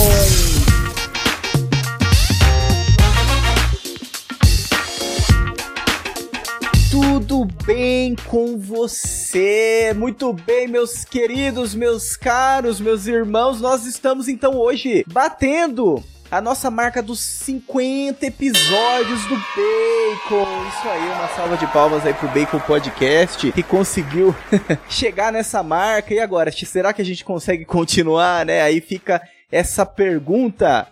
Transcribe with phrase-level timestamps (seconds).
[6.91, 9.95] Tudo bem com você?
[9.97, 13.59] Muito bem, meus queridos, meus caros, meus irmãos.
[13.59, 16.05] Nós estamos então hoje batendo
[16.35, 20.67] a nossa marca dos 50 episódios do Bacon.
[20.69, 24.35] Isso aí, uma salva de palmas aí pro Bacon Podcast que conseguiu
[24.91, 26.13] chegar nessa marca.
[26.13, 28.63] E agora, será que a gente consegue continuar, né?
[28.63, 30.89] Aí fica essa pergunta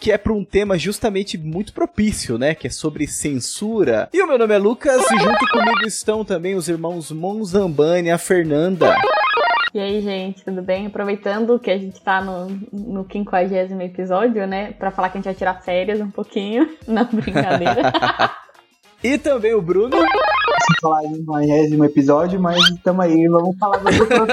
[0.00, 2.54] que é para um tema justamente muito propício, né?
[2.54, 4.08] Que é sobre censura.
[4.10, 8.10] E o meu nome é Lucas e junto comigo estão também os irmãos Monzambani e
[8.10, 8.96] a Fernanda.
[9.74, 10.86] E aí, gente, tudo bem?
[10.86, 13.54] Aproveitando que a gente tá no, no 50
[13.84, 14.72] episódio, né?
[14.72, 16.76] Pra falar que a gente vai tirar férias um pouquinho.
[16.88, 17.92] Não, brincadeira.
[19.04, 19.94] e também o Bruno.
[19.96, 24.26] Se falar em 50 episódio, mas estamos aí, vamos falar do outro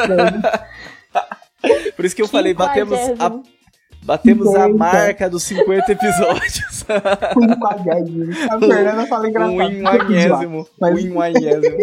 [1.95, 3.41] Por isso que eu falei, batemos a
[4.05, 6.85] Batemos a marca dos 50 episódios.
[8.49, 9.55] a Fernanda fala engraçado.
[9.55, 10.67] Um inhagésimo.
[10.79, 11.77] Um inhagésimo.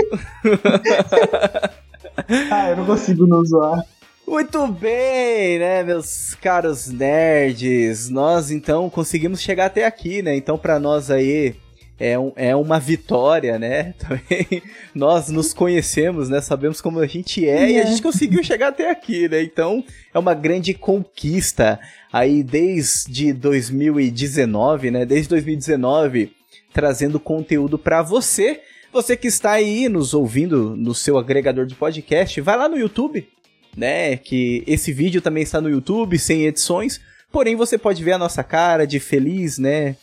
[2.50, 3.84] Ah, eu não consigo não zoar.
[4.26, 8.08] Muito bem, né, meus caros nerds.
[8.08, 10.34] Nós então conseguimos chegar até aqui, né?
[10.36, 11.56] Então, para nós aí,
[11.98, 13.94] é, um, é uma vitória, né?
[13.98, 14.62] Também
[14.94, 16.40] nós nos conhecemos, né?
[16.40, 19.42] Sabemos como a gente é e a gente conseguiu chegar até aqui, né?
[19.42, 21.78] Então é uma grande conquista
[22.12, 25.04] aí desde 2019, né?
[25.04, 26.32] Desde 2019
[26.72, 28.60] trazendo conteúdo para você.
[28.92, 33.26] Você que está aí nos ouvindo no seu agregador de podcast, vai lá no YouTube,
[33.76, 34.16] né?
[34.18, 37.00] Que esse vídeo também está no YouTube, sem edições.
[37.30, 39.96] Porém, você pode ver a nossa cara de feliz, né?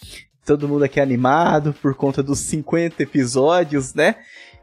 [0.49, 4.15] todo mundo aqui animado por conta dos 50 episódios, né?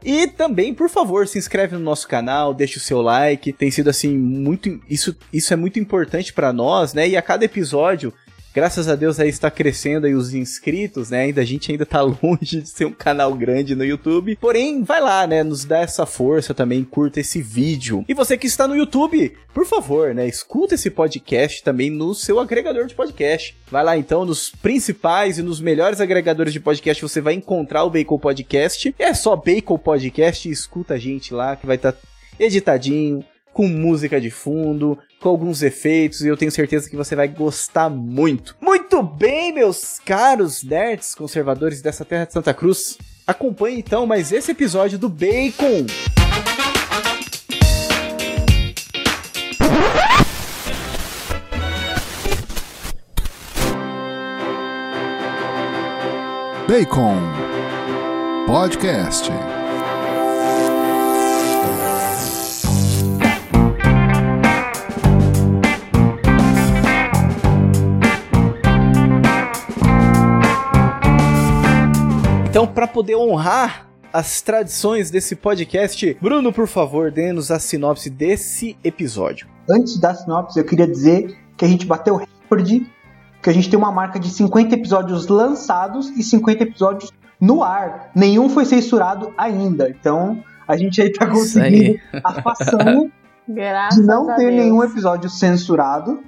[0.03, 3.53] E também, por favor, se inscreve no nosso canal, deixa o seu like.
[3.53, 7.07] Tem sido assim muito isso isso é muito importante para nós, né?
[7.07, 8.13] E a cada episódio
[8.57, 11.25] graças a Deus aí está crescendo aí os inscritos, né?
[11.25, 14.35] Ainda a gente ainda tá longe de ser um canal grande no YouTube.
[14.37, 15.43] Porém, vai lá, né?
[15.43, 18.03] Nos dá essa força também, curta esse vídeo.
[18.09, 20.27] E você que está no YouTube, por favor, né?
[20.27, 23.55] Escuta esse podcast também no seu agregador de podcast.
[23.69, 27.91] Vai lá então nos principais e nos melhores agregadores de podcast você vai encontrar o
[27.91, 28.95] Bacon Podcast.
[28.97, 31.99] É só Bacon Podcast escuta a gente lá que vai estar tá
[32.39, 33.23] editadinho
[33.53, 37.89] com música de fundo, com alguns efeitos, e eu tenho certeza que você vai gostar
[37.89, 38.55] muito.
[38.61, 42.97] Muito bem, meus caros nerds conservadores dessa terra de Santa Cruz.
[43.25, 45.85] Acompanhe então mais esse episódio do Bacon.
[56.67, 57.17] Bacon
[58.45, 59.56] Podcast.
[72.57, 78.75] Então, para poder honrar as tradições desse podcast, Bruno, por favor, dê-nos a sinopse desse
[78.83, 79.47] episódio.
[79.69, 82.91] Antes da sinopse, eu queria dizer que a gente bateu o recorde,
[83.43, 88.09] que a gente tem uma marca de 50 episódios lançados e 50 episódios no ar.
[88.15, 89.87] Nenhum foi censurado ainda.
[89.87, 93.11] Então, a gente aí tá conseguindo a façanha
[93.93, 96.23] de não ter nenhum episódio censurado,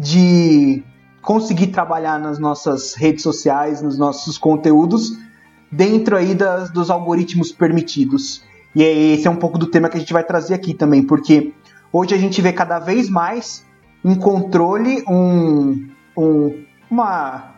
[0.00, 0.82] de
[1.20, 5.25] conseguir trabalhar nas nossas redes sociais, nos nossos conteúdos
[5.70, 8.42] dentro aí das, dos algoritmos permitidos.
[8.74, 11.54] E esse é um pouco do tema que a gente vai trazer aqui também, porque
[11.92, 13.64] hoje a gente vê cada vez mais
[14.04, 17.54] um controle, um, um, uma,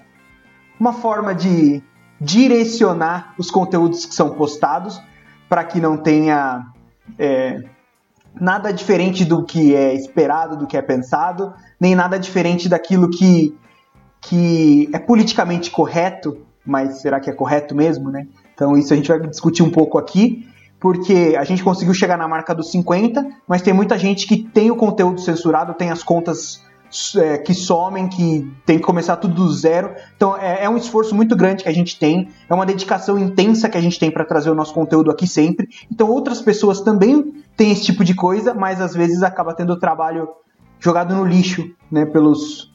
[0.79, 1.83] uma forma de
[2.21, 5.01] direcionar os conteúdos que são postados
[5.49, 6.67] para que não tenha
[7.19, 7.63] é,
[8.41, 13.57] nada diferente do que é esperado, do que é pensado, nem nada diferente daquilo que,
[14.21, 18.27] que é politicamente correto mas será que é correto mesmo, né?
[18.55, 20.47] Então isso a gente vai discutir um pouco aqui,
[20.79, 24.71] porque a gente conseguiu chegar na marca dos 50, mas tem muita gente que tem
[24.71, 26.63] o conteúdo censurado, tem as contas
[27.17, 29.95] é, que somem, que tem que começar tudo do zero.
[30.17, 33.69] Então é, é, um esforço muito grande que a gente tem, é uma dedicação intensa
[33.69, 35.69] que a gente tem para trazer o nosso conteúdo aqui sempre.
[35.91, 39.79] Então outras pessoas também têm esse tipo de coisa, mas às vezes acaba tendo o
[39.79, 40.29] trabalho
[40.81, 42.68] jogado no lixo, né, pelos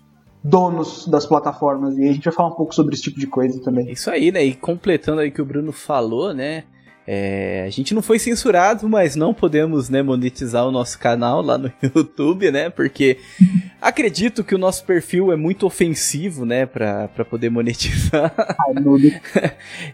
[0.44, 1.98] donos das plataformas.
[1.98, 3.92] E a gente vai falar um pouco sobre esse tipo de coisa também.
[3.92, 4.44] Isso aí, né?
[4.44, 6.66] E completando aí o que o Bruno falou, né?
[7.06, 11.58] É, a gente não foi censurado, mas não podemos né, monetizar o nosso canal lá
[11.58, 12.70] no YouTube, né?
[12.70, 13.18] Porque
[13.82, 16.66] acredito que o nosso perfil é muito ofensivo, né?
[16.66, 18.34] Pra, pra poder monetizar.
[18.38, 19.22] Ai,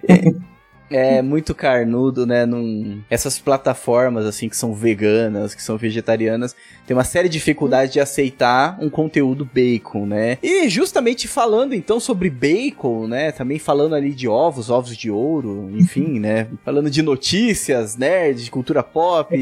[0.07, 0.31] é,
[0.89, 2.45] é muito carnudo, né?
[2.45, 3.01] Num...
[3.09, 6.55] Essas plataformas, assim, que são veganas, que são vegetarianas,
[6.85, 10.37] tem uma séria dificuldade de aceitar um conteúdo bacon, né?
[10.41, 13.31] E justamente falando, então, sobre bacon, né?
[13.31, 16.47] Também falando ali de ovos, ovos de ouro, enfim, né?
[16.63, 19.35] Falando de notícias, nerd, de cultura pop.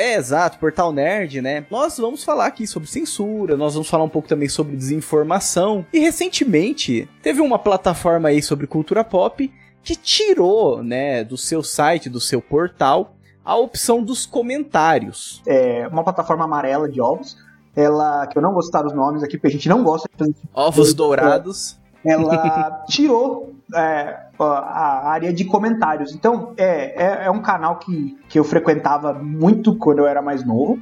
[0.00, 1.66] É, exato, Portal Nerd, né?
[1.70, 5.84] Nós vamos falar aqui sobre censura, nós vamos falar um pouco também sobre desinformação.
[5.92, 9.52] E recentemente teve uma plataforma aí sobre cultura pop
[9.82, 15.42] que tirou, né, do seu site, do seu portal, a opção dos comentários.
[15.46, 17.36] É uma plataforma amarela de ovos.
[17.74, 20.18] Ela, que eu não vou citar os nomes aqui, porque a gente não gosta de
[20.18, 20.34] fazer.
[20.52, 21.78] Ovos dourados.
[22.04, 26.14] Ela tirou é, a área de comentários.
[26.14, 30.44] Então, é, é, é, um canal que, que eu frequentava muito quando eu era mais
[30.44, 30.78] novo.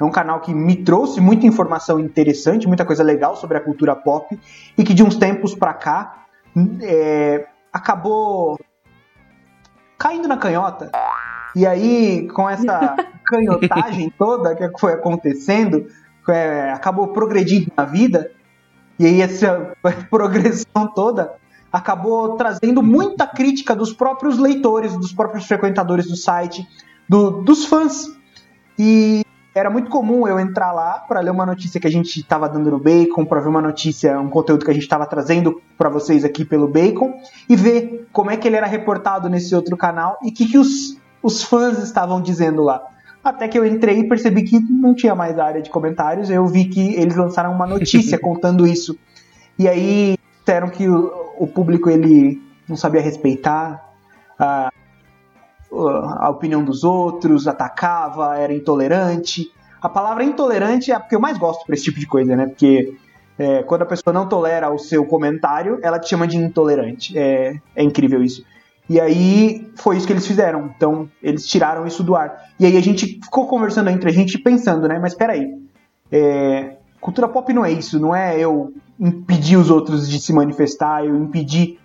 [0.00, 3.94] É um canal que me trouxe muita informação interessante, muita coisa legal sobre a cultura
[3.94, 4.38] pop
[4.76, 6.24] e que de uns tempos pra cá
[6.82, 8.58] é, acabou
[9.98, 10.90] caindo na canhota.
[11.54, 15.86] E aí, com essa canhotagem toda que foi acontecendo,
[16.28, 18.30] é, acabou progredindo na vida.
[18.98, 19.72] E aí, essa
[20.10, 21.34] progressão toda
[21.72, 26.66] acabou trazendo muita crítica dos próprios leitores, dos próprios frequentadores do site,
[27.08, 28.06] do, dos fãs.
[28.78, 29.21] E
[29.54, 32.70] era muito comum eu entrar lá para ler uma notícia que a gente estava dando
[32.70, 36.24] no Bacon, para ver uma notícia, um conteúdo que a gente estava trazendo para vocês
[36.24, 37.12] aqui pelo Bacon
[37.48, 40.58] e ver como é que ele era reportado nesse outro canal e o que, que
[40.58, 42.82] os, os fãs estavam dizendo lá.
[43.22, 46.64] Até que eu entrei e percebi que não tinha mais área de comentários, eu vi
[46.64, 48.98] que eles lançaram uma notícia contando isso.
[49.58, 53.92] E aí disseram que o, o público ele não sabia respeitar
[54.38, 54.72] a,
[55.72, 59.50] a opinião dos outros, atacava, era intolerante.
[59.80, 62.46] A palavra intolerante é a que eu mais gosto para esse tipo de coisa, né?
[62.46, 62.94] Porque
[63.38, 67.16] é, quando a pessoa não tolera o seu comentário, ela te chama de intolerante.
[67.18, 68.44] É, é incrível isso.
[68.88, 70.70] E aí foi isso que eles fizeram.
[70.76, 72.50] Então eles tiraram isso do ar.
[72.60, 74.98] E aí a gente ficou conversando entre a gente pensando, né?
[74.98, 75.46] Mas peraí.
[76.10, 81.04] É, cultura pop não é isso, não é eu impedir os outros de se manifestar,
[81.04, 81.78] eu impedir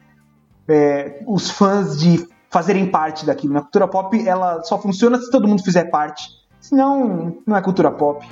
[0.68, 3.54] é, os fãs de fazerem parte daquilo.
[3.54, 6.30] Na cultura pop, ela só funciona se todo mundo fizer parte.
[6.60, 8.28] Senão, não é cultura pop.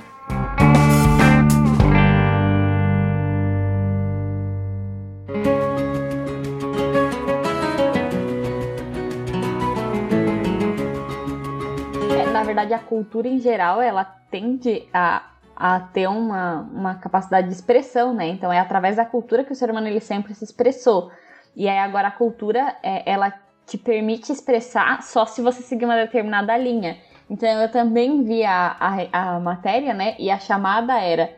[12.10, 15.22] É, na verdade, a cultura em geral, ela tende a,
[15.54, 18.26] a ter uma, uma capacidade de expressão, né?
[18.28, 21.10] Então, é através da cultura que o ser humano ele sempre se expressou.
[21.54, 23.32] E aí, agora, a cultura, é, ela
[23.66, 26.96] te permite expressar só se você seguir uma determinada linha.
[27.28, 30.14] Então eu também vi a, a, a matéria, né?
[30.18, 31.34] E a chamada era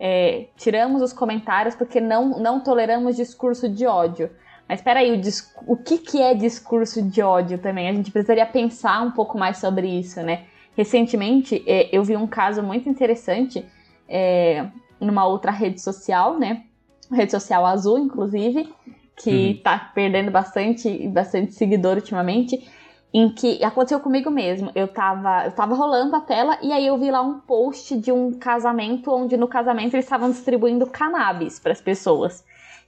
[0.00, 4.30] é, tiramos os comentários porque não, não toleramos discurso de ódio.
[4.68, 7.88] Mas espera aí, o, o que, que é discurso de ódio também?
[7.88, 10.44] A gente precisaria pensar um pouco mais sobre isso, né?
[10.76, 13.64] Recentemente é, eu vi um caso muito interessante
[14.08, 14.66] é,
[15.00, 16.64] numa outra rede social, né?
[17.10, 18.72] Rede social azul, inclusive,
[19.18, 19.62] que uhum.
[19.62, 22.68] tá perdendo bastante, bastante seguidor ultimamente,
[23.12, 24.70] em que aconteceu comigo mesmo.
[24.74, 28.12] Eu tava, eu tava rolando a tela e aí eu vi lá um post de
[28.12, 32.44] um casamento onde no casamento eles estavam distribuindo cannabis para as pessoas.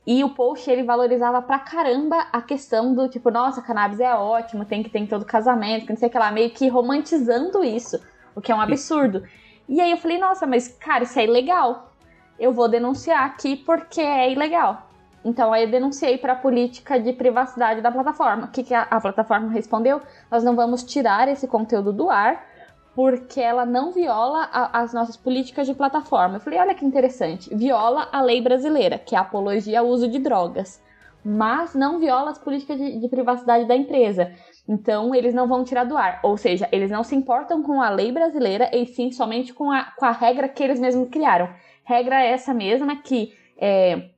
[0.07, 4.65] E o post ele valorizava pra caramba a questão do tipo, nossa, cannabis é ótimo,
[4.65, 7.63] tem que ter em todo casamento, que não sei o que lá, meio que romantizando
[7.63, 8.01] isso,
[8.35, 9.23] o que é um absurdo.
[9.69, 11.93] E aí eu falei, nossa, mas cara, isso é ilegal.
[12.39, 14.90] Eu vou denunciar aqui porque é ilegal.
[15.25, 18.47] Então aí eu denunciei para a política de privacidade da plataforma.
[18.47, 20.01] O que, que a, a, plataforma respondeu?
[20.31, 22.47] Nós não vamos tirar esse conteúdo do ar
[22.95, 26.37] porque ela não viola a, as nossas políticas de plataforma.
[26.37, 30.09] Eu falei, olha que interessante, viola a lei brasileira, que é a apologia ao uso
[30.09, 30.83] de drogas,
[31.25, 34.33] mas não viola as políticas de, de privacidade da empresa.
[34.69, 36.21] Então, eles não vão tirar do ar.
[36.23, 39.85] Ou seja, eles não se importam com a lei brasileira, e sim somente com a,
[39.97, 41.49] com a regra que eles mesmos criaram.
[41.85, 44.11] Regra essa mesma que é,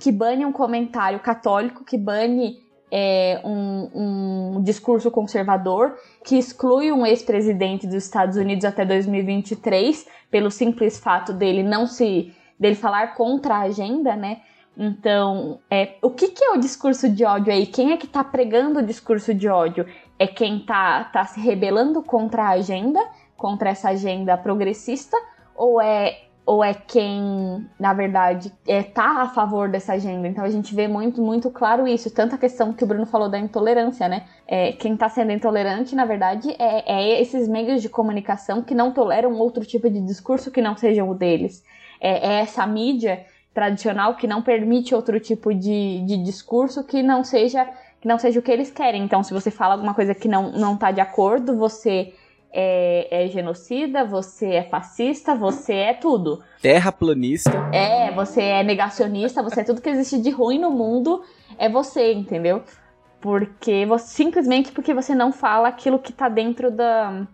[0.00, 7.04] que bane um comentário católico, que bane é, um, um, discurso conservador, que exclui um
[7.04, 12.32] ex-presidente dos Estados Unidos até 2023, pelo simples fato dele não se.
[12.58, 14.40] dele falar contra a agenda, né?
[14.78, 17.66] Então, é, o que, que é o discurso de ódio aí?
[17.66, 19.86] Quem é que tá pregando o discurso de ódio?
[20.18, 23.00] É quem tá, tá se rebelando contra a agenda,
[23.36, 25.16] contra essa agenda progressista?
[25.54, 30.28] Ou é ou é quem, na verdade, é, tá a favor dessa agenda.
[30.28, 32.08] Então a gente vê muito, muito claro isso.
[32.08, 34.24] Tanto a questão que o Bruno falou da intolerância, né?
[34.46, 38.92] É, quem tá sendo intolerante, na verdade, é, é, esses meios de comunicação que não
[38.92, 41.64] toleram outro tipo de discurso que não seja o deles.
[42.00, 47.24] É, é essa mídia tradicional que não permite outro tipo de, de discurso que não
[47.24, 47.68] seja
[48.00, 49.02] que não seja o que eles querem.
[49.02, 52.12] Então, se você fala alguma coisa que não, não tá de acordo, você
[52.58, 56.42] é, é genocida, você é fascista, você é tudo.
[56.62, 57.52] Terraplanista.
[57.70, 61.22] É, você é negacionista, você é tudo que existe de ruim no mundo,
[61.58, 62.62] é você, entendeu?
[63.20, 67.26] Porque você, simplesmente porque você não fala aquilo que tá dentro da,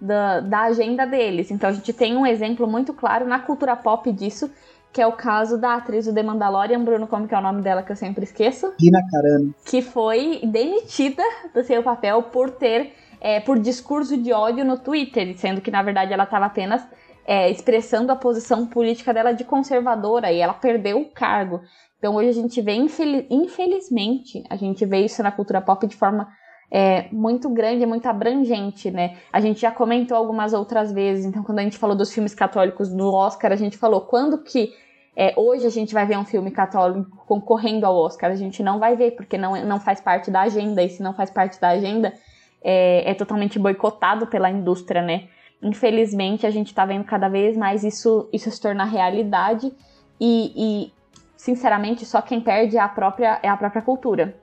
[0.00, 1.50] da, da agenda deles.
[1.50, 4.48] Então a gente tem um exemplo muito claro na cultura pop disso,
[4.92, 7.62] que é o caso da atriz do The Mandalorian, Bruno, como que é o nome
[7.62, 8.72] dela que eu sempre esqueço?
[8.78, 9.52] Gina Carano.
[9.64, 15.36] Que foi demitida do seu papel por ter, é, por discurso de ódio no Twitter,
[15.36, 16.82] sendo que na verdade ela estava apenas
[17.26, 21.60] é, expressando a posição política dela de conservadora e ela perdeu o cargo.
[21.98, 25.94] Então hoje a gente vê, infeliz, infelizmente, a gente vê isso na cultura pop de
[25.94, 26.28] forma
[26.70, 29.18] é, muito grande, muito abrangente, né?
[29.32, 32.88] A gente já comentou algumas outras vezes, então quando a gente falou dos filmes católicos
[32.88, 34.72] do Oscar, a gente falou quando que
[35.16, 38.78] é, hoje a gente vai ver um filme católico concorrendo ao Oscar, a gente não
[38.78, 41.68] vai ver, porque não, não faz parte da agenda, e se não faz parte da
[41.68, 42.14] agenda,
[42.62, 45.28] é, é totalmente boicotado pela indústria, né?
[45.62, 49.72] Infelizmente, a gente está vendo cada vez mais isso, isso se tornar realidade,
[50.20, 50.92] e, e,
[51.36, 54.34] sinceramente, só quem perde é a própria, é a própria cultura.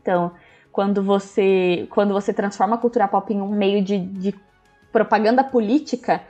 [0.00, 0.32] Então,
[0.72, 4.34] quando você, quando você transforma a cultura pop em um meio de, de
[4.90, 6.22] propaganda política,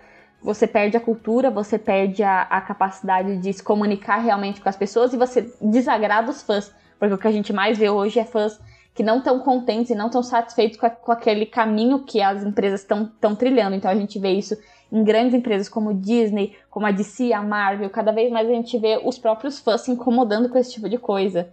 [0.42, 4.76] você perde a cultura, você perde a, a, capacidade de se comunicar realmente com as
[4.76, 6.74] pessoas e você desagrada os fãs.
[6.98, 8.60] Porque o que a gente mais vê hoje é fãs
[8.94, 12.44] que não estão contentes e não estão satisfeitos com, a, com, aquele caminho que as
[12.44, 13.74] empresas estão trilhando.
[13.74, 14.56] Então a gente vê isso
[14.90, 17.88] em grandes empresas como Disney, como a DC, a Marvel.
[17.88, 20.98] Cada vez mais a gente vê os próprios fãs se incomodando com esse tipo de
[20.98, 21.48] coisa.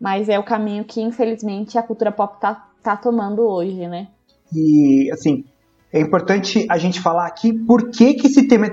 [0.00, 4.08] Mas é o caminho que, infelizmente, a cultura pop tá, tá tomando hoje, né?
[4.54, 5.44] E, assim,
[5.92, 8.70] é importante a gente falar aqui por que, que esse tema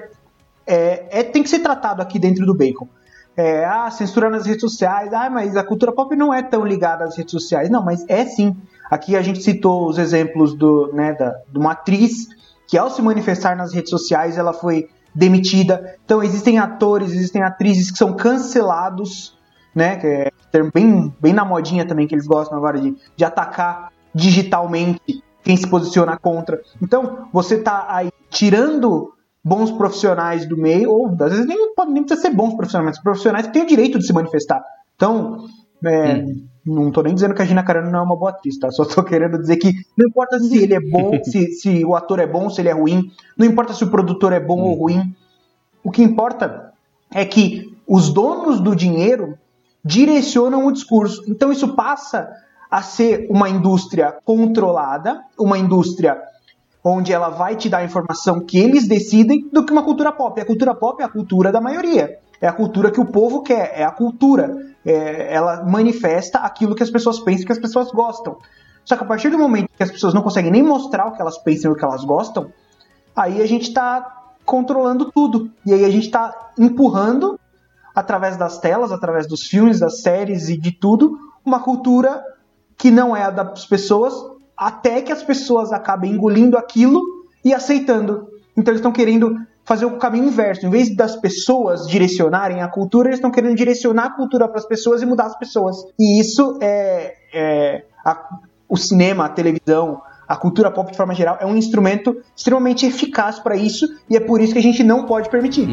[0.67, 2.87] é, é tem que ser tratado aqui dentro do Bacon.
[3.35, 7.03] É, ah, censura nas redes sociais, ah, mas a cultura pop não é tão ligada
[7.03, 7.69] às redes sociais.
[7.69, 8.55] Não, mas é sim.
[8.91, 12.27] Aqui a gente citou os exemplos do, né, da, de uma atriz
[12.67, 15.95] que, ao se manifestar nas redes sociais, ela foi demitida.
[16.05, 19.37] Então, existem atores, existem atrizes que são cancelados,
[19.73, 19.95] né?
[19.97, 23.91] Que é termo bem, bem na modinha também que eles gostam agora de, de atacar
[24.13, 26.61] digitalmente quem se posiciona contra.
[26.81, 29.13] Então, você tá aí tirando
[29.43, 31.57] bons profissionais do meio, ou às vezes nem,
[31.89, 34.63] nem precisa ser bons profissionais, mas profissionais que têm o direito de se manifestar.
[34.95, 35.45] Então,
[35.83, 36.45] é, hum.
[36.65, 38.71] não tô nem dizendo que a Gina Carano não é uma boa atriz, tá?
[38.71, 42.19] Só tô querendo dizer que não importa se ele é bom, se, se o ator
[42.19, 43.03] é bom, se ele é ruim,
[43.37, 44.65] não importa se o produtor é bom hum.
[44.65, 45.13] ou ruim.
[45.83, 46.71] O que importa
[47.13, 49.37] é que os donos do dinheiro
[49.83, 51.21] direcionam o discurso.
[51.27, 52.31] Então isso passa
[52.71, 56.17] a ser uma indústria controlada, uma indústria
[56.83, 60.39] onde ela vai te dar a informação que eles decidem, do que uma cultura pop.
[60.39, 62.19] A cultura pop é a cultura da maioria.
[62.41, 64.73] É a cultura que o povo quer, é a cultura.
[64.85, 68.37] É, ela manifesta aquilo que as pessoas pensam que as pessoas gostam.
[68.83, 71.21] Só que a partir do momento que as pessoas não conseguem nem mostrar o que
[71.21, 72.51] elas pensam e o que elas gostam,
[73.15, 75.49] aí a gente está controlando tudo.
[75.65, 77.39] E aí a gente está empurrando
[77.95, 82.21] através das telas, através dos filmes, das séries e de tudo, uma cultura
[82.77, 84.13] que não é a das pessoas,
[84.67, 87.01] até que as pessoas acabem engolindo aquilo
[87.43, 88.27] e aceitando.
[88.55, 90.65] Então eles estão querendo fazer o caminho inverso.
[90.65, 94.65] Em vez das pessoas direcionarem a cultura, eles estão querendo direcionar a cultura para as
[94.65, 95.77] pessoas e mudar as pessoas.
[95.99, 98.39] E isso é, é a,
[98.69, 103.39] o cinema, a televisão, a cultura pop de forma geral é um instrumento extremamente eficaz
[103.39, 105.69] para isso e é por isso que a gente não pode permitir.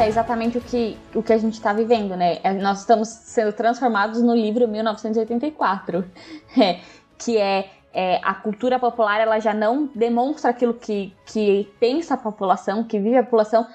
[0.00, 2.38] É exatamente o que, o que a gente está vivendo, né?
[2.42, 6.04] É, nós estamos sendo transformados no livro 1984,
[6.58, 6.80] é,
[7.18, 12.16] que é, é, a cultura popular, ela já não demonstra aquilo que, que pensa a
[12.16, 13.66] população, que vive a população,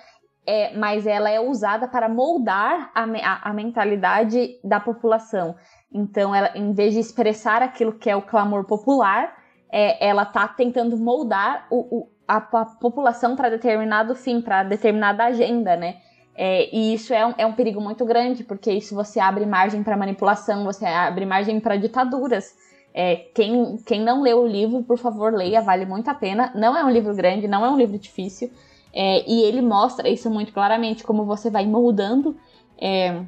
[0.48, 5.56] é, mas ela é usada para moldar a, a, a mentalidade da população.
[5.94, 9.36] Então, ela, em vez de expressar aquilo que é o clamor popular,
[9.72, 15.26] é, ela está tentando moldar o, o a, a, população para determinado fim, para determinada
[15.26, 15.98] agenda, né?
[16.36, 19.82] É, e isso é um, é um perigo muito grande, porque isso você abre margem
[19.84, 22.54] para manipulação, você abre margem para ditaduras.
[22.94, 26.52] É, quem, quem não leu o livro, por favor, leia, vale muito a pena.
[26.56, 28.52] Não é um livro grande, não é um livro difícil.
[28.94, 32.38] É, e ele mostra isso muito claramente, como você vai moldando
[32.78, 33.22] é,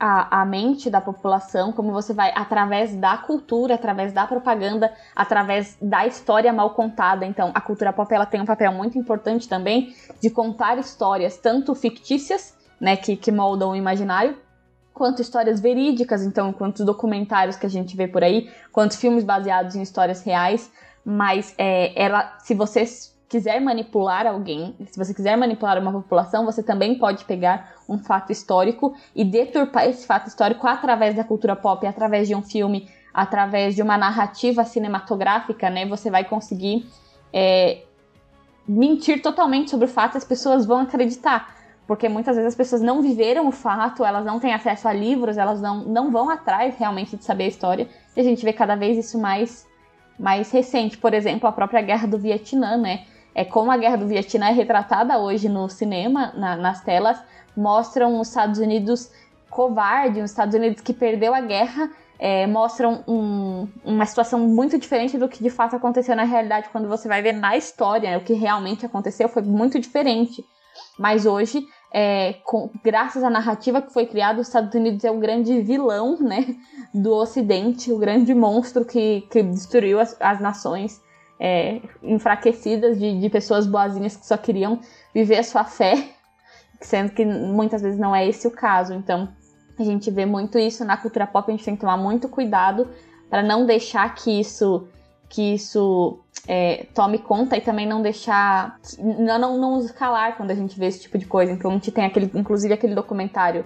[0.00, 5.76] a, a mente da população, como você vai, através da cultura, através da propaganda, através
[5.80, 7.26] da história mal contada.
[7.26, 11.74] Então, a cultura pop ela tem um papel muito importante também de contar histórias, tanto
[11.74, 14.38] fictícias, né, que, que moldam o imaginário,
[14.94, 19.76] quanto histórias verídicas, então, quantos documentários que a gente vê por aí, quantos filmes baseados
[19.76, 20.72] em histórias reais.
[21.04, 22.84] Mas é, ela, se você
[23.30, 28.32] quiser manipular alguém, se você quiser manipular uma população, você também pode pegar um fato
[28.32, 33.76] histórico e deturpar esse fato histórico através da cultura pop, através de um filme, através
[33.76, 35.86] de uma narrativa cinematográfica, né?
[35.86, 36.84] Você vai conseguir
[37.32, 37.82] é,
[38.66, 41.54] mentir totalmente sobre o fato, as pessoas vão acreditar.
[41.86, 45.38] Porque muitas vezes as pessoas não viveram o fato, elas não têm acesso a livros,
[45.38, 47.88] elas não, não vão atrás realmente de saber a história.
[48.16, 49.68] E a gente vê cada vez isso mais,
[50.18, 50.98] mais recente.
[50.98, 53.04] Por exemplo, a própria Guerra do Vietnã, né?
[53.34, 57.18] É como a Guerra do Vietnã é retratada hoje no cinema, na, nas telas,
[57.56, 59.10] mostram os Estados Unidos
[59.48, 65.16] covarde, os Estados Unidos que perdeu a guerra, é, mostram um, uma situação muito diferente
[65.16, 66.68] do que de fato aconteceu na realidade.
[66.70, 70.44] Quando você vai ver na história o que realmente aconteceu, foi muito diferente.
[70.98, 75.18] Mas hoje, é, com, graças à narrativa que foi criada, os Estados Unidos é o
[75.18, 76.54] grande vilão né,
[76.92, 81.00] do Ocidente, o grande monstro que, que destruiu as, as nações
[81.40, 84.78] é, enfraquecidas de, de pessoas boazinhas que só queriam
[85.14, 86.10] viver a sua fé,
[86.80, 88.92] sendo que muitas vezes não é esse o caso.
[88.92, 89.28] Então,
[89.78, 92.86] a gente vê muito isso na cultura pop, a gente tem que tomar muito cuidado
[93.30, 94.86] para não deixar que isso
[95.30, 96.18] que isso
[96.48, 98.78] é, tome conta e também não deixar.
[98.98, 101.52] Não, não, não nos calar quando a gente vê esse tipo de coisa.
[101.52, 103.64] Então a gente tem aquele, inclusive aquele documentário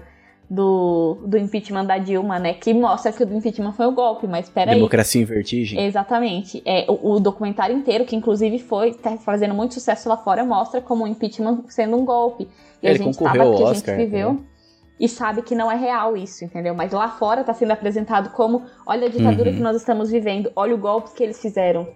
[0.49, 2.55] do, do impeachment da Dilma, né?
[2.55, 4.75] Que mostra que o impeachment foi o um golpe, mas peraí.
[4.75, 5.85] Democracia em vertigem.
[5.85, 6.63] Exatamente.
[6.65, 10.81] É, o, o, documentário inteiro, que inclusive foi tá fazendo muito sucesso lá fora, mostra
[10.81, 12.49] como o impeachment sendo um golpe.
[12.83, 14.35] E Ele a gente ao que Oscar, a gente viveu.
[14.35, 14.41] né?
[15.01, 16.75] E sabe que não é real isso, entendeu?
[16.75, 19.57] Mas lá fora tá sendo apresentado como: olha a ditadura Uhum.
[19.57, 21.89] que nós estamos vivendo, olha o golpe que eles fizeram.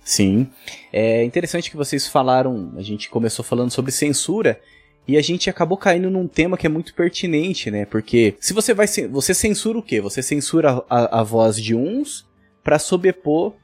[0.00, 0.48] Sim.
[0.92, 4.58] É interessante que vocês falaram, a gente começou falando sobre censura
[5.08, 7.86] e a gente acabou caindo num tema que é muito pertinente, né?
[7.86, 10.02] Porque se você vai você censura o quê?
[10.02, 12.28] Você censura a, a voz de uns
[12.62, 13.54] para sobrepor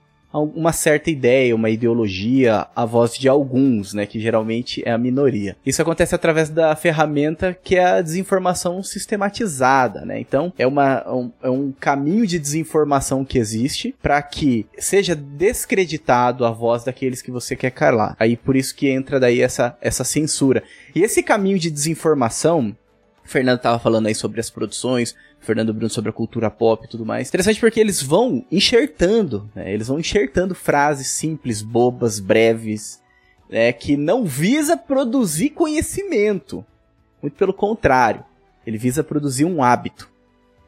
[0.41, 5.57] uma certa ideia, uma ideologia, a voz de alguns, né, que geralmente é a minoria.
[5.65, 10.19] Isso acontece através da ferramenta que é a desinformação sistematizada, né?
[10.19, 16.45] Então, é, uma, um, é um caminho de desinformação que existe para que seja descreditado
[16.45, 18.17] a voz daqueles que você quer calar.
[18.19, 20.63] Aí por isso que entra daí essa, essa censura.
[20.95, 22.77] E esse caminho de desinformação,
[23.25, 27.05] Fernando tava falando aí sobre as produções, Fernando Bruno sobre a cultura pop e tudo
[27.07, 27.29] mais.
[27.29, 29.73] Interessante porque eles vão enxertando, né?
[29.73, 33.01] Eles vão enxertando frases simples, bobas, breves,
[33.49, 33.73] né?
[33.73, 36.65] Que não visa produzir conhecimento.
[37.23, 38.25] Muito pelo contrário.
[38.67, 40.09] Ele visa produzir um hábito.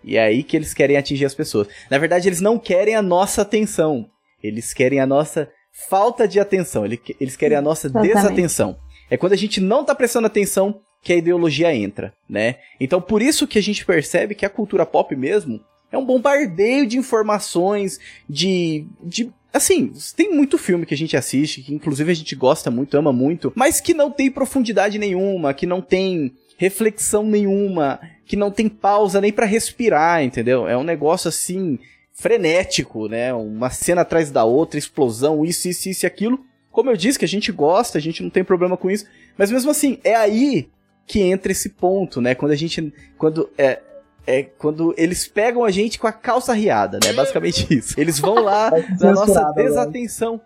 [0.05, 1.67] E é aí que eles querem atingir as pessoas.
[1.91, 4.09] Na verdade, eles não querem a nossa atenção.
[4.43, 5.49] Eles querem a nossa
[5.89, 6.85] falta de atenção.
[6.85, 8.15] Ele- Eles querem a nossa Exatamente.
[8.15, 8.77] desatenção.
[9.11, 12.57] É quando a gente não tá prestando atenção que a ideologia entra, né?
[12.81, 16.87] Então por isso que a gente percebe que a cultura pop mesmo é um bombardeio
[16.87, 22.15] de informações, de, de assim, tem muito filme que a gente assiste, que inclusive a
[22.15, 27.25] gente gosta muito, ama muito, mas que não tem profundidade nenhuma, que não tem reflexão
[27.25, 30.69] nenhuma, que não tem pausa nem pra respirar, entendeu?
[30.69, 31.79] É um negócio assim
[32.13, 33.33] frenético, né?
[33.33, 36.45] Uma cena atrás da outra, explosão, isso, isso, isso e aquilo.
[36.71, 39.07] Como eu disse, que a gente gosta, a gente não tem problema com isso,
[39.37, 40.69] mas mesmo assim, é aí
[41.07, 42.35] que entra esse ponto, né?
[42.35, 42.93] Quando a gente.
[43.17, 43.49] Quando.
[43.57, 43.81] É,
[44.27, 47.13] é quando eles pegam a gente com a calça riada, né?
[47.13, 47.99] Basicamente isso.
[47.99, 49.63] Eles vão lá na nossa né?
[49.63, 50.41] desatenção.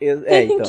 [0.00, 0.66] É, é, então.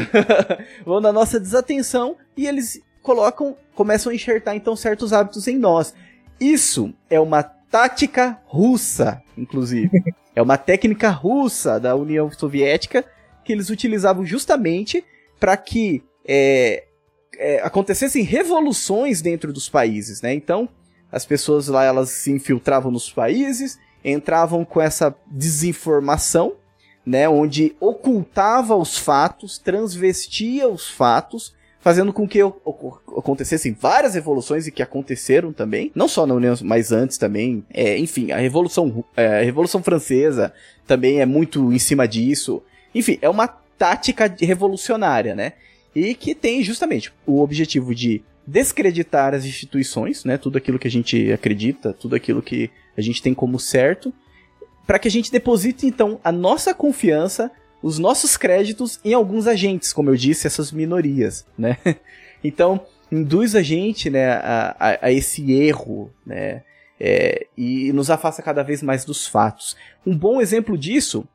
[0.86, 5.94] Vão na nossa desatenção e eles colocam, começam a enxertar então certos hábitos em nós.
[6.40, 9.90] Isso é uma tática russa, inclusive.
[10.34, 13.04] é uma técnica russa da União Soviética
[13.44, 15.04] que eles utilizavam justamente
[15.38, 16.84] para que é,
[17.38, 20.32] é, acontecessem revoluções dentro dos países, né?
[20.34, 20.68] Então,
[21.10, 26.54] as pessoas lá elas se infiltravam nos países, entravam com essa desinformação,
[27.06, 34.72] né, onde ocultava os fatos, transvestia os fatos, fazendo com que acontecessem várias revoluções e
[34.72, 37.62] que aconteceram também, não só na União, mas antes também.
[37.70, 40.52] É, enfim, a Revolução, é, a Revolução Francesa
[40.86, 42.62] também é muito em cima disso.
[42.94, 45.52] Enfim, é uma tática revolucionária, né?
[45.94, 50.36] E que tem justamente o objetivo de descreditar as instituições, né?
[50.36, 54.12] Tudo aquilo que a gente acredita, tudo aquilo que a gente tem como certo,
[54.86, 57.50] para que a gente deposite então a nossa confiança,
[57.82, 61.78] os nossos créditos em alguns agentes, como eu disse, essas minorias, né?
[62.46, 66.62] Então induz a gente, né, a, a- a esse erro, né?
[67.00, 69.74] É, e nos afasta cada vez mais dos fatos.
[70.06, 71.26] Um bom exemplo disso,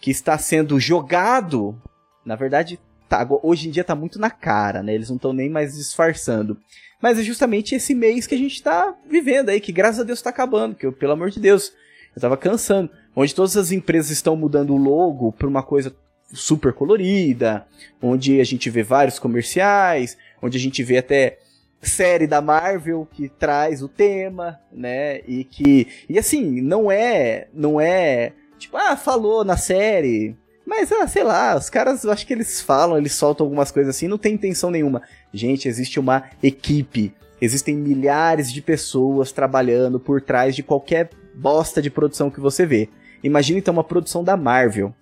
[0.00, 1.78] que está sendo jogado,
[2.24, 4.94] na verdade, tá, hoje em dia tá muito na cara, né?
[4.94, 6.58] Eles não estão nem mais disfarçando.
[7.00, 10.22] Mas é justamente esse mês que a gente tá vivendo aí, que graças a Deus
[10.22, 11.72] tá acabando, que eu, pelo amor de Deus,
[12.14, 12.90] eu tava cansando.
[13.14, 15.94] Onde todas as empresas estão mudando o logo pra uma coisa
[16.32, 17.66] super colorida,
[18.02, 21.38] onde a gente vê vários comerciais, onde a gente vê até
[21.82, 25.20] série da Marvel que traz o tema, né?
[25.28, 31.06] E que e assim, não é, não é tipo, ah, falou na série, mas ah,
[31.06, 34.34] sei lá, os caras, acho que eles falam, eles soltam algumas coisas assim, não tem
[34.34, 35.02] intenção nenhuma.
[35.32, 41.90] Gente, existe uma equipe, existem milhares de pessoas trabalhando por trás de qualquer bosta de
[41.90, 42.88] produção que você vê.
[43.22, 44.94] Imagina então uma produção da Marvel.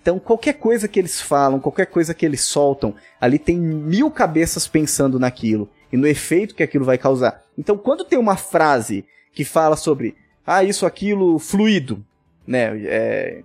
[0.00, 4.66] Então, qualquer coisa que eles falam, qualquer coisa que eles soltam, ali tem mil cabeças
[4.68, 7.42] pensando naquilo e no efeito que aquilo vai causar.
[7.56, 10.14] Então, quando tem uma frase que fala sobre,
[10.46, 12.04] ah, isso, aquilo, fluido,
[12.46, 12.78] né?
[12.84, 13.42] É,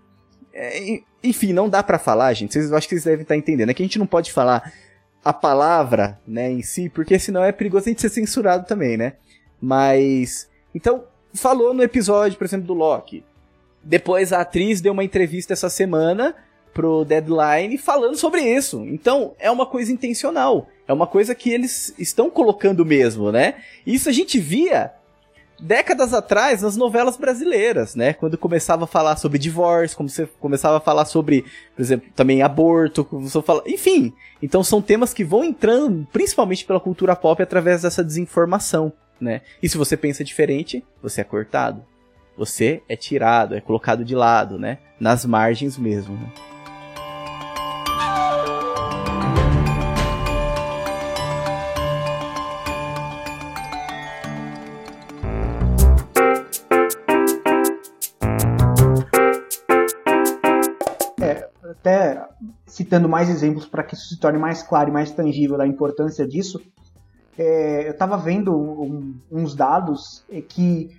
[0.60, 2.54] é, enfim, não dá para falar, gente.
[2.54, 3.70] Vocês, eu acho que vocês devem estar entendendo.
[3.70, 4.74] É que a gente não pode falar
[5.24, 9.14] a palavra, né, em si, porque senão é perigoso a gente ser censurado também, né?
[9.62, 13.24] Mas, então, falou no episódio, por exemplo, do Loki.
[13.82, 16.36] Depois a atriz deu uma entrevista essa semana
[16.74, 18.86] pro Deadline falando sobre isso.
[18.86, 20.68] Então, é uma coisa intencional.
[20.88, 23.56] É uma coisa que eles estão colocando mesmo, né?
[23.86, 24.92] Isso a gente via
[25.60, 28.14] décadas atrás nas novelas brasileiras, né?
[28.14, 31.44] Quando começava a falar sobre divórcio, como você começava a falar sobre,
[31.76, 34.14] por exemplo, também aborto, você fala, enfim.
[34.42, 39.42] Então são temas que vão entrando principalmente pela cultura pop através dessa desinformação, né?
[39.62, 41.84] E se você pensa diferente, você é cortado.
[42.38, 44.78] Você é tirado, é colocado de lado, né?
[44.98, 46.16] Nas margens mesmo.
[46.16, 46.32] Né?
[61.64, 62.28] Até
[62.66, 66.28] citando mais exemplos para que isso se torne mais claro e mais tangível da importância
[66.28, 66.62] disso,
[67.38, 70.90] é, eu estava vendo um, uns dados que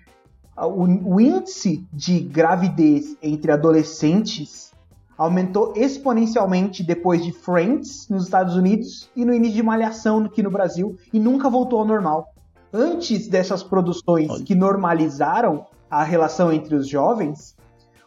[0.57, 4.73] o, o, índice de gravidez entre adolescentes
[5.19, 10.51] aumentou exponencialmente depois de Friends nos Estados Unidos e no início de Malhação aqui no
[10.51, 12.33] Brasil e nunca voltou ao normal.
[12.73, 17.55] Antes dessas produções que normalizaram a relação entre os jovens,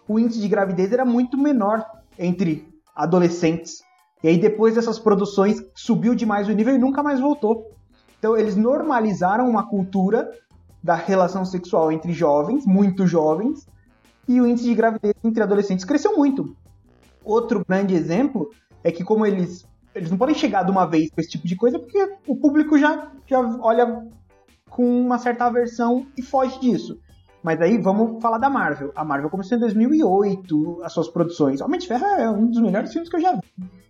[0.08, 1.86] o índice de gravidez era muito menor
[2.17, 3.84] entre adolescentes.
[4.23, 7.71] E aí depois dessas produções subiu demais o nível e nunca mais voltou.
[8.17, 10.32] Então eles normalizaram uma cultura
[10.82, 13.67] da relação sexual entre jovens, muito jovens,
[14.28, 16.56] e o índice de gravidez entre adolescentes cresceu muito.
[17.23, 18.49] Outro grande exemplo
[18.84, 21.56] é que como eles eles não podem chegar de uma vez com esse tipo de
[21.56, 24.08] coisa porque o público já, já olha
[24.69, 26.99] com uma certa aversão e foge disso.
[27.43, 28.91] Mas aí vamos falar da Marvel.
[28.95, 31.60] A Marvel começou em 2008 as suas produções.
[31.60, 33.41] Homem de Ferro é um dos melhores filmes que eu já vi.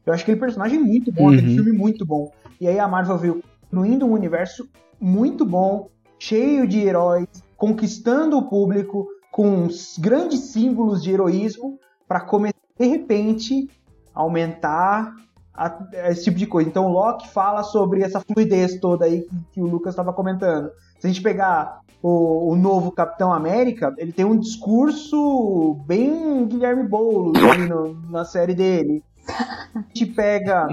[0.06, 1.34] Eu acho aquele personagem muito bom, uhum.
[1.34, 2.32] aquele filme muito bom.
[2.60, 4.68] E aí a Marvel veio construindo um universo
[5.00, 9.68] muito bom, cheio de heróis, conquistando o público com
[10.00, 13.70] grandes símbolos de heroísmo para começar de repente
[14.14, 15.16] aumentar
[15.54, 16.70] a, esse tipo de coisa.
[16.70, 20.72] Então Loki fala sobre essa fluidez toda aí que, que o Lucas estava comentando.
[21.00, 26.88] Se a gente pegar o, o, novo Capitão América, ele tem um discurso bem Guilherme
[26.88, 27.34] Boulos
[27.70, 29.04] no, na série dele.
[29.28, 30.68] A gente pega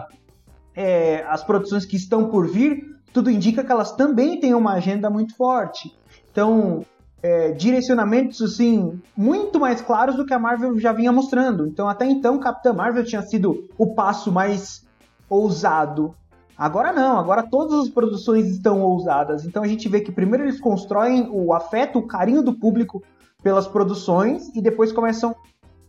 [0.75, 5.11] é, as produções que estão por vir, tudo indica que elas também têm uma agenda
[5.11, 5.97] muito forte.
[6.31, 6.85] Então,
[7.23, 11.67] é, direcionamentos assim muito mais claros do que a Marvel já vinha mostrando.
[11.67, 14.87] Então, até então, Capitã Marvel tinha sido o passo mais
[15.29, 16.15] ousado
[16.61, 19.47] Agora não, agora todas as produções estão ousadas.
[19.47, 23.03] Então a gente vê que primeiro eles constroem o afeto, o carinho do público
[23.43, 25.35] pelas produções e depois começam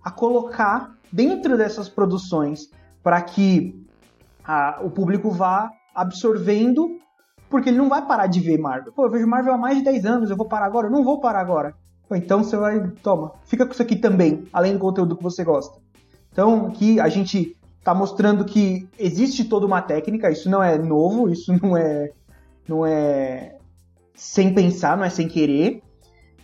[0.02, 2.70] a colocar dentro dessas produções
[3.04, 3.86] para que
[4.46, 6.98] a, o público vá absorvendo,
[7.52, 8.94] porque ele não vai parar de ver Marvel.
[8.94, 10.88] Pô, eu vejo Marvel há mais de 10 anos, eu vou parar agora?
[10.88, 11.76] Eu não vou parar agora.
[12.08, 15.44] Pô, então você vai, toma, fica com isso aqui também, além do conteúdo que você
[15.44, 15.78] gosta.
[16.32, 21.30] Então, aqui a gente tá mostrando que existe toda uma técnica, isso não é novo,
[21.30, 22.12] isso não é
[22.68, 23.58] não é
[24.16, 25.84] sem pensar, não é sem querer.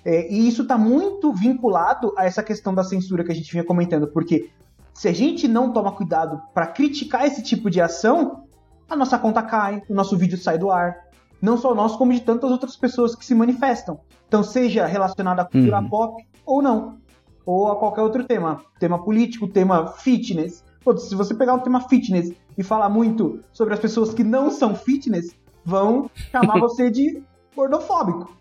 [0.03, 3.63] É, e isso está muito vinculado a essa questão da censura que a gente vinha
[3.63, 4.49] comentando, porque
[4.93, 8.46] se a gente não toma cuidado para criticar esse tipo de ação,
[8.89, 11.07] a nossa conta cai, o nosso vídeo sai do ar.
[11.41, 13.99] Não só nós, como de tantas outras pessoas que se manifestam.
[14.27, 15.89] Então, seja relacionado à cultura uhum.
[15.89, 16.97] pop ou não.
[17.45, 18.61] Ou a qualquer outro tema.
[18.79, 20.63] Tema político, tema fitness.
[20.83, 24.49] Pô, se você pegar o tema fitness e falar muito sobre as pessoas que não
[24.49, 27.23] são fitness, vão chamar você de
[27.55, 28.35] gordofóbico.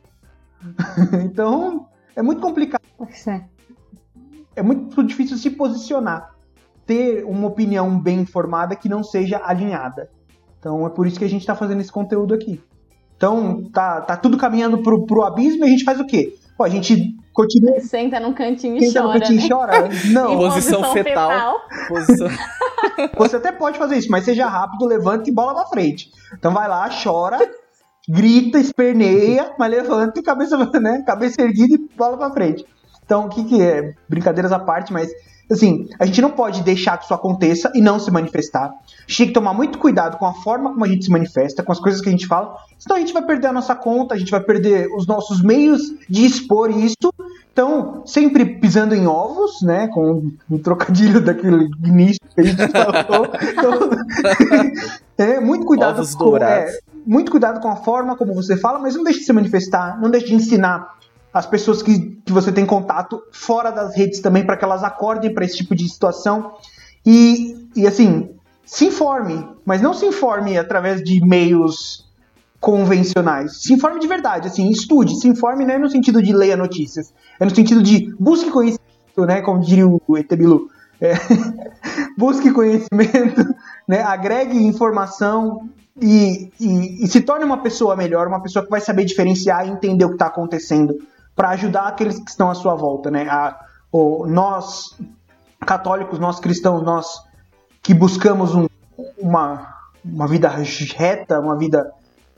[1.24, 2.82] então, é muito complicado.
[4.54, 6.34] É muito difícil se posicionar.
[6.86, 10.08] Ter uma opinião bem informada que não seja alinhada.
[10.66, 12.60] Então é por isso que a gente está fazendo esse conteúdo aqui.
[13.16, 16.34] Então, tá, tá tudo caminhando pro, pro abismo e a gente faz o quê?
[16.58, 17.78] Pô, a gente continua.
[17.78, 19.06] Senta num cantinho e chora.
[19.06, 19.48] Num cantinho né?
[19.48, 19.88] chora?
[20.10, 20.34] Não.
[20.36, 21.30] Posição, posição fetal.
[21.30, 21.54] fetal.
[21.86, 22.28] Posição...
[23.16, 26.10] você até pode fazer isso, mas seja rápido, levanta e bola pra frente.
[26.36, 27.38] Então vai lá, chora,
[28.08, 32.66] grita, esperneia, mas levanta e cabeça, né, cabeça erguida e bola pra frente.
[33.06, 33.94] Então, o que que é?
[34.08, 35.10] Brincadeiras à parte, mas
[35.50, 38.66] assim, a gente não pode deixar que isso aconteça e não se manifestar.
[38.66, 38.72] A
[39.06, 41.72] gente tem que tomar muito cuidado com a forma como a gente se manifesta, com
[41.72, 44.18] as coisas que a gente fala, senão a gente vai perder a nossa conta, a
[44.18, 47.12] gente vai perder os nossos meios de expor isso.
[47.52, 53.28] Então, sempre pisando em ovos, né, com um trocadilho daquele início que a gente falou.
[53.50, 53.90] Então,
[55.16, 58.94] é, muito cuidado Ovos com, é, muito cuidado com a forma como você fala, mas
[58.94, 60.96] não deixe de se manifestar, não deixe de ensinar
[61.32, 65.32] as pessoas que, que você tem contato fora das redes também para que elas acordem
[65.32, 66.54] para esse tipo de situação
[67.04, 68.30] e, e assim
[68.64, 72.04] se informe, mas não se informe através de meios
[72.58, 73.62] convencionais.
[73.62, 77.14] Se informe de verdade, assim, estude, se informe não é no sentido de leia notícias,
[77.38, 80.68] é no sentido de busque conhecimento, né, como diria o Etebilu.
[81.00, 81.12] É,
[82.18, 83.54] busque conhecimento,
[83.86, 85.68] né, agregue informação
[86.00, 89.70] e, e, e se torne uma pessoa melhor, uma pessoa que vai saber diferenciar e
[89.70, 90.98] entender o que está acontecendo
[91.36, 93.28] para ajudar aqueles que estão à sua volta, né?
[93.28, 93.60] A,
[93.92, 94.96] o, nós
[95.60, 97.06] católicos, nós cristãos, nós
[97.82, 98.66] que buscamos um,
[99.18, 101.92] uma, uma vida reta, uma vida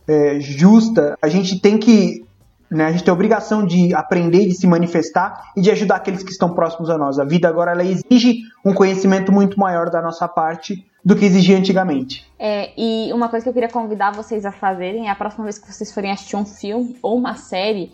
[0.06, 2.24] é, justa, a gente tem que,
[2.70, 6.22] né, a gente tem a obrigação de aprender, de se manifestar e de ajudar aqueles
[6.22, 7.18] que estão próximos a nós.
[7.18, 11.56] A vida agora ela exige um conhecimento muito maior da nossa parte do que exigia
[11.56, 12.26] antigamente.
[12.38, 15.58] É, e uma coisa que eu queria convidar vocês a fazerem é a próxima vez
[15.58, 17.92] que vocês forem assistir um filme ou uma série,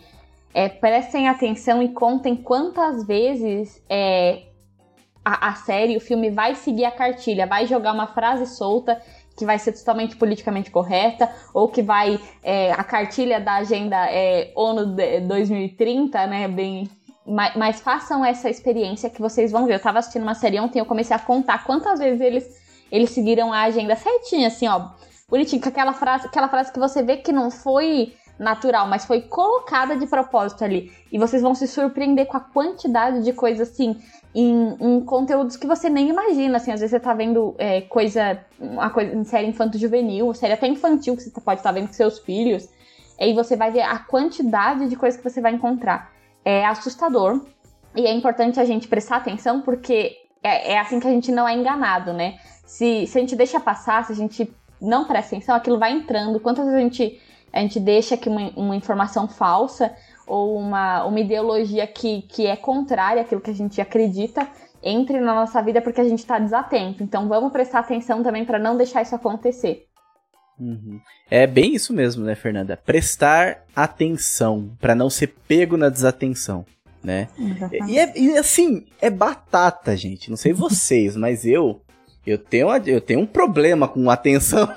[0.55, 4.43] é, prestem atenção e contem quantas vezes é,
[5.23, 9.01] a, a série, o filme vai seguir a cartilha, vai jogar uma frase solta
[9.37, 14.53] que vai ser totalmente politicamente correta, ou que vai é, a cartilha da agenda é,
[14.55, 14.95] ONU
[15.27, 16.89] 2030, né, bem...
[17.27, 19.73] Mas, mas, façam essa experiência que vocês vão ver.
[19.73, 22.47] Eu tava assistindo uma série ontem, eu comecei a contar quantas vezes eles,
[22.89, 24.91] eles seguiram a agenda certinha, assim, ó,
[25.27, 29.21] bonitinho, com aquela frase, aquela frase que você vê que não foi natural, mas foi
[29.21, 30.91] colocada de propósito ali.
[31.11, 33.97] E vocês vão se surpreender com a quantidade de coisas assim
[34.33, 36.57] em, em conteúdos que você nem imagina.
[36.57, 40.67] Assim, às vezes você tá vendo é, coisa, uma coisa em série infanto-juvenil, série até
[40.67, 42.67] infantil que você pode estar tá vendo com seus filhos.
[43.19, 46.11] Aí você vai ver a quantidade de coisas que você vai encontrar.
[46.43, 47.45] É assustador.
[47.95, 51.47] E é importante a gente prestar atenção porque é, é assim que a gente não
[51.47, 52.37] é enganado, né?
[52.65, 56.39] Se, se a gente deixa passar, se a gente não presta atenção, aquilo vai entrando.
[56.41, 57.21] Quantas vezes a gente
[57.55, 59.95] a gente deixa que uma, uma informação falsa
[60.27, 64.45] ou uma, uma ideologia que, que é contrária àquilo que a gente acredita
[64.83, 67.01] entre na nossa vida porque a gente está desatento.
[67.01, 69.85] Então vamos prestar atenção também para não deixar isso acontecer.
[70.59, 70.99] Uhum.
[71.31, 72.75] É bem isso mesmo, né, Fernanda?
[72.75, 76.65] Prestar atenção para não ser pego na desatenção,
[77.01, 77.29] né?
[77.87, 80.29] E, é, e, assim, é batata, gente.
[80.29, 81.81] Não sei vocês, mas eu
[82.25, 84.67] eu tenho, eu tenho um problema com atenção.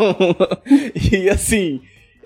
[1.12, 1.80] e assim,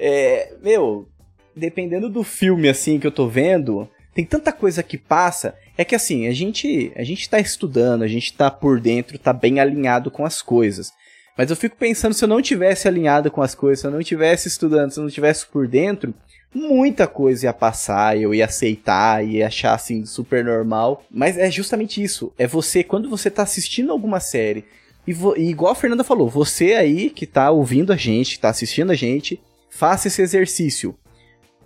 [0.05, 1.09] é, meu,
[1.55, 5.95] dependendo do filme assim que eu tô vendo, tem tanta coisa que passa, é que
[5.95, 10.11] assim, a gente, a gente tá estudando, a gente tá por dentro, tá bem alinhado
[10.11, 10.91] com as coisas.
[11.38, 14.03] Mas eu fico pensando se eu não tivesse alinhado com as coisas, se eu não
[14.03, 16.12] tivesse estudando, se eu não tivesse por dentro,
[16.53, 21.05] muita coisa ia passar, eu ia aceitar, ia achar assim super normal.
[21.09, 24.65] Mas é justamente isso, é você quando você tá assistindo alguma série
[25.07, 28.91] e, e igual a Fernanda falou, você aí que tá ouvindo a gente, tá assistindo
[28.91, 29.41] a gente,
[29.74, 30.94] Faça esse exercício.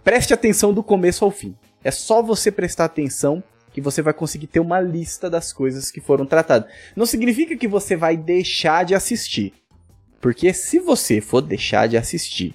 [0.04, 1.56] Preste atenção do começo ao fim.
[1.82, 3.42] É só você prestar atenção
[3.72, 6.70] que você vai conseguir ter uma lista das coisas que foram tratadas.
[6.94, 9.54] Não significa que você vai deixar de assistir.
[10.20, 12.54] Porque se você for deixar de assistir,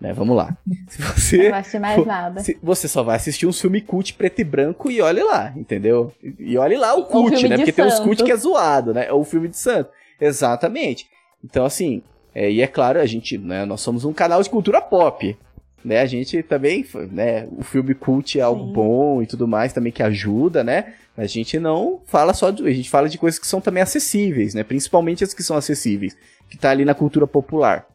[0.00, 0.56] né, vamos lá.
[0.86, 2.42] Se você não assistir mais nada.
[2.62, 6.12] você só vai assistir um filme cult preto e branco e olhe lá, entendeu?
[6.38, 7.56] E olhe lá o cult, né?
[7.56, 7.74] Porque santo.
[7.74, 9.10] tem uns cult que é zoado, né?
[9.10, 9.90] Ou o filme de santo.
[10.20, 11.08] Exatamente.
[11.42, 12.00] Então, assim,
[12.34, 15.36] é, e é claro, a gente, né, nós somos um canal de cultura pop.
[15.84, 18.72] Né, a gente também, né, o filme cult é algo Sim.
[18.72, 20.94] bom e tudo mais também que ajuda, né?
[21.14, 24.54] A gente não fala só de, a gente fala de coisas que são também acessíveis,
[24.54, 24.64] né?
[24.64, 26.16] Principalmente as que são acessíveis,
[26.48, 27.86] que tá ali na cultura popular.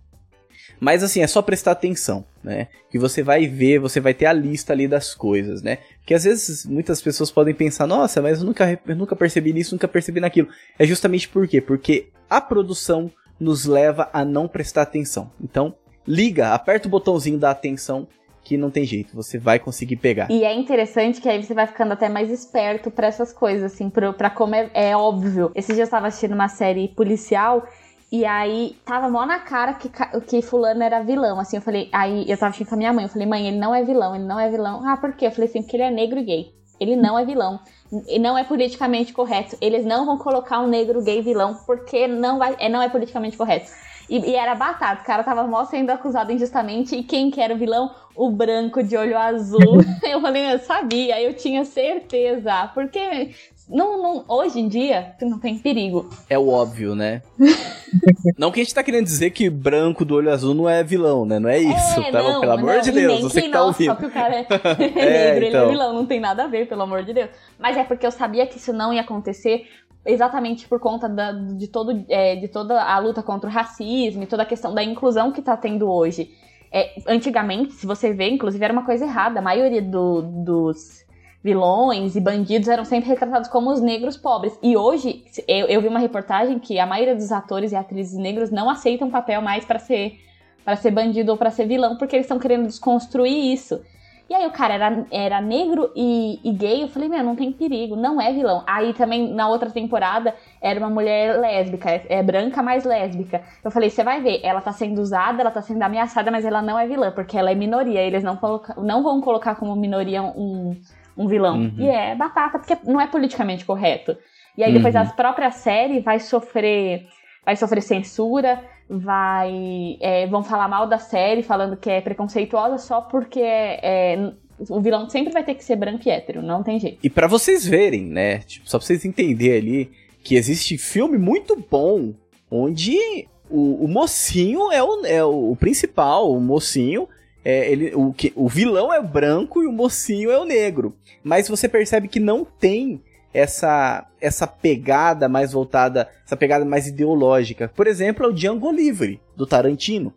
[0.80, 2.68] Mas assim, é só prestar atenção, né?
[2.90, 5.80] Que você vai ver, você vai ter a lista ali das coisas, né?
[6.06, 9.76] Que às vezes muitas pessoas podem pensar, nossa, mas eu nunca, eu nunca percebi nisso,
[9.76, 10.48] nunca percebi naquilo.
[10.78, 11.60] É justamente por quê?
[11.60, 15.32] Porque a produção nos leva a não prestar atenção.
[15.42, 15.74] Então,
[16.08, 18.08] liga, aperta o botãozinho da atenção
[18.44, 20.30] que não tem jeito, você vai conseguir pegar.
[20.32, 23.90] E é interessante que aí você vai ficando até mais esperto para essas coisas, assim,
[23.90, 25.52] pra, como é, é óbvio.
[25.54, 27.68] Esse dia eu tava assistindo uma série policial
[28.12, 29.90] e aí tava mó na cara que,
[30.26, 33.06] que fulano era vilão, assim, eu falei, aí eu tava assistindo com a minha mãe,
[33.06, 34.82] eu falei, mãe, ele não é vilão, ele não é vilão.
[34.88, 35.28] Ah, por quê?
[35.28, 36.59] Eu falei assim, porque ele é negro e gay.
[36.80, 37.60] Ele não é vilão.
[38.08, 39.58] E não é politicamente correto.
[39.60, 43.36] Eles não vão colocar um negro gay vilão porque não, vai, é, não é politicamente
[43.36, 43.72] correto.
[44.10, 45.02] E, e, era batata.
[45.02, 46.96] O cara tava mó sendo acusado injustamente.
[46.96, 47.94] E quem que era o vilão?
[48.16, 49.78] O branco de olho azul.
[50.04, 52.72] eu falei, eu sabia, eu tinha certeza.
[52.74, 53.32] Porque
[53.70, 56.10] não, não, hoje em dia, não tem perigo.
[56.28, 57.22] É o óbvio, né?
[58.36, 61.24] não que a gente tá querendo dizer que branco do olho azul não é vilão,
[61.24, 61.38] né?
[61.38, 62.24] Não é isso, é, tá?
[62.24, 63.92] Não, pelo amor não, de Deus, você que tá ouvindo.
[63.92, 64.50] Só que o cara é, é
[64.90, 65.04] negro, então.
[65.36, 65.70] ele é então.
[65.70, 67.30] vilão, não tem nada a ver, pelo amor de Deus.
[67.60, 69.68] Mas é porque eu sabia que isso não ia acontecer
[70.04, 74.28] exatamente por conta da, de, todo, é, de toda a luta contra o racismo e
[74.28, 76.32] toda a questão da inclusão que tá tendo hoje.
[76.72, 79.40] É, antigamente, se você vê, inclusive era uma coisa errada.
[79.40, 81.06] A maioria do, dos
[81.44, 84.58] vilões e bandidos eram sempre retratados como os negros pobres.
[84.62, 88.52] E hoje, eu, eu vi uma reportagem que a maioria dos atores e atrizes negros
[88.52, 90.20] não aceitam papel mais para ser
[90.64, 93.82] para ser bandido ou para ser vilão, porque eles estão querendo desconstruir isso.
[94.30, 97.52] E aí o cara era, era negro e, e, gay, eu falei, meu, não tem
[97.52, 98.64] perigo, não é vilão.
[98.68, 103.42] Aí também, na outra temporada, era uma mulher lésbica, é, é branca, mas lésbica.
[103.64, 106.62] Eu falei, você vai ver, ela tá sendo usada, ela tá sendo ameaçada, mas ela
[106.62, 110.22] não é vilã, porque ela é minoria, eles não, coloca, não vão colocar como minoria
[110.22, 110.80] um,
[111.20, 111.58] um vilão.
[111.58, 111.74] Uhum.
[111.78, 114.18] E é batata, porque não é politicamente correto.
[114.58, 115.02] E aí depois uhum.
[115.02, 117.06] a própria série vai sofrer
[117.46, 123.02] vai sofrer censura, vai é, vão falar mal da série, falando que é preconceituosa só
[123.02, 123.80] porque é,
[124.16, 124.34] é,
[124.70, 127.00] o vilão sempre vai ter que ser branco e hétero, não tem jeito.
[127.04, 129.92] E para vocês verem, né, tipo, só pra vocês entenderem ali,
[130.24, 132.14] que existe filme muito bom
[132.52, 137.08] onde o, o mocinho é o, é o principal, o mocinho
[137.44, 140.94] é, ele, o, que, o vilão é o branco e o mocinho é o negro.
[141.24, 143.02] Mas você percebe que não tem
[143.34, 147.72] essa essa pegada mais voltada, essa pegada mais ideológica.
[147.74, 150.14] Por exemplo, é o Django Livre, do Tarantino.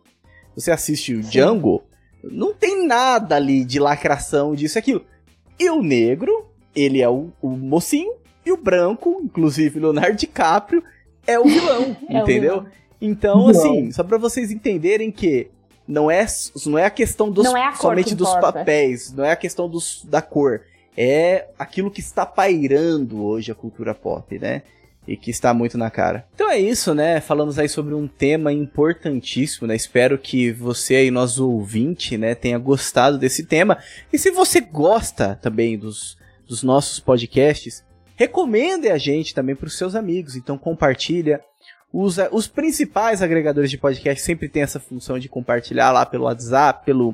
[0.55, 1.29] Você assiste o Sim.
[1.29, 1.83] Django,
[2.23, 5.05] não tem nada ali de lacração disso e aquilo.
[5.57, 8.13] E o negro, ele é o, o mocinho,
[8.45, 10.83] e o branco, inclusive Leonardo DiCaprio,
[11.25, 12.57] é o vilão, é entendeu?
[12.57, 12.83] O vilão.
[12.99, 15.49] Então, assim, só para vocês entenderem que
[15.87, 16.25] não é,
[16.65, 20.03] não é a questão dos, é a somente dos papéis, não é a questão dos,
[20.05, 20.61] da cor.
[20.95, 24.61] É aquilo que está pairando hoje a cultura pop, né?
[25.05, 26.25] E que está muito na cara.
[26.33, 27.19] Então é isso, né?
[27.19, 29.75] Falamos aí sobre um tema importantíssimo, né?
[29.75, 33.77] Espero que você aí, nosso ouvinte, né, tenha gostado desse tema.
[34.13, 36.17] E se você gosta também dos,
[36.47, 37.83] dos nossos podcasts,
[38.15, 40.35] recomende a gente também para os seus amigos.
[40.37, 41.41] Então compartilha,
[41.93, 46.83] usa os principais agregadores de podcast sempre tem essa função de compartilhar lá pelo WhatsApp,
[46.83, 47.13] pelo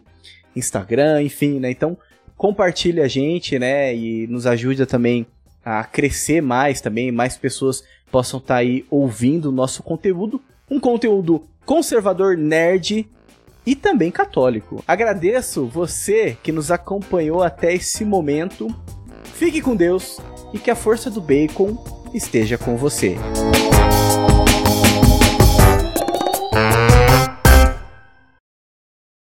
[0.56, 1.70] Instagram, enfim, né?
[1.70, 1.98] Então,
[2.38, 3.94] compartilhe a gente, né?
[3.94, 5.28] E nos ajuda também
[5.63, 10.80] a crescer mais também, mais pessoas possam estar tá aí ouvindo o nosso conteúdo, um
[10.80, 13.06] conteúdo conservador, nerd
[13.65, 14.84] e também católico.
[14.88, 18.74] Agradeço você que nos acompanhou até esse momento.
[19.36, 20.20] Fique com Deus
[20.54, 21.78] e que a força do bacon
[22.13, 23.15] esteja com você.